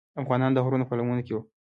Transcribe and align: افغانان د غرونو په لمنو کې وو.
افغانان 0.21 0.51
د 0.53 0.57
غرونو 0.65 0.85
په 0.87 0.95
لمنو 0.99 1.25
کې 1.27 1.33
وو. 1.35 1.41